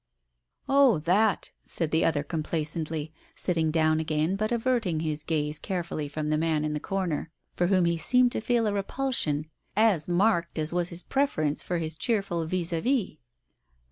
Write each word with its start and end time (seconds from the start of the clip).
"Oh, 0.67 0.97
that!" 0.97 1.51
said 1.67 1.91
the 1.91 2.03
other 2.03 2.23
complacently, 2.23 3.13
sitting 3.35 3.69
down 3.69 3.99
again, 3.99 4.35
but 4.35 4.51
averting 4.51 5.01
his 5.01 5.21
gaze 5.21 5.59
carefully 5.59 6.07
from 6.07 6.31
the 6.31 6.39
man 6.39 6.65
in 6.65 6.73
the 6.73 6.79
corner, 6.79 7.29
for 7.55 7.67
whom 7.67 7.85
he 7.85 7.99
seemed 7.99 8.31
to 8.31 8.41
feel 8.41 8.65
a 8.65 8.73
repulsion 8.73 9.45
as 9.75 10.07
marked 10.09 10.57
as 10.57 10.73
was 10.73 10.89
his 10.89 11.03
preference 11.03 11.63
for 11.63 11.77
his 11.77 11.95
cheerful 11.95 12.47
vis 12.47 12.73
a 12.73 12.81
vis. 12.81 13.09